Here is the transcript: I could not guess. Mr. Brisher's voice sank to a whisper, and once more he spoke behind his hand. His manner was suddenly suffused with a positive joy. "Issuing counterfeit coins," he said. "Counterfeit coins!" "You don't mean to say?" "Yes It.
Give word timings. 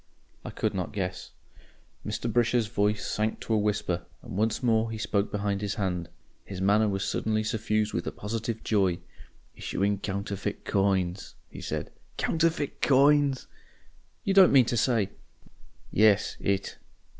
I 0.43 0.49
could 0.49 0.73
not 0.73 0.93
guess. 0.93 1.29
Mr. 2.03 2.27
Brisher's 2.33 2.65
voice 2.65 3.05
sank 3.05 3.39
to 3.41 3.53
a 3.53 3.57
whisper, 3.59 4.07
and 4.23 4.35
once 4.35 4.63
more 4.63 4.89
he 4.89 4.97
spoke 4.97 5.31
behind 5.31 5.61
his 5.61 5.75
hand. 5.75 6.09
His 6.43 6.59
manner 6.59 6.89
was 6.89 7.05
suddenly 7.07 7.43
suffused 7.43 7.93
with 7.93 8.07
a 8.07 8.11
positive 8.11 8.63
joy. 8.63 8.97
"Issuing 9.55 9.99
counterfeit 9.99 10.65
coins," 10.65 11.35
he 11.51 11.61
said. 11.61 11.91
"Counterfeit 12.17 12.81
coins!" 12.81 13.45
"You 14.23 14.33
don't 14.33 14.51
mean 14.51 14.65
to 14.65 14.75
say?" 14.75 15.11
"Yes 15.91 16.35
It. 16.39 16.79